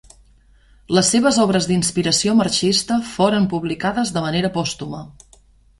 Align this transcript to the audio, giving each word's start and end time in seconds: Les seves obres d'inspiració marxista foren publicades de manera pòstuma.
Les 0.99 1.11
seves 1.15 1.37
obres 1.43 1.67
d'inspiració 1.73 2.33
marxista 2.41 2.99
foren 3.13 3.47
publicades 3.55 4.15
de 4.19 4.27
manera 4.29 4.55
pòstuma. 4.59 5.09